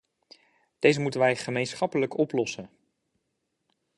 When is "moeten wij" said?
1.01-1.35